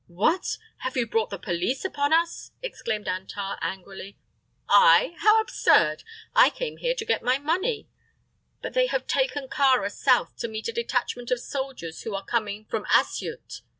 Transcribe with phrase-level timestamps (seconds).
[0.07, 0.57] "What!
[0.77, 4.17] Have you brought the police upon us?" exclaimed Antar, angrily.
[4.67, 5.15] "I?
[5.19, 6.03] How absurd!
[6.35, 7.87] I came here to get my money;
[8.63, 12.65] but they have taken Kāra south to meet a detachment of soldiers who are coming
[12.65, 13.61] from Assyut.